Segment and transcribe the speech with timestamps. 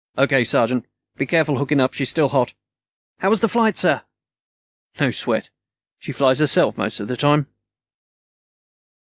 [0.17, 0.87] "O.K., sergeant.
[1.15, 1.93] Be careful hooking up.
[1.93, 2.55] She's still hot."
[3.19, 4.01] "How was the flight, sir?"
[4.99, 5.51] "No sweat.
[5.99, 7.45] She flies herself most of the time."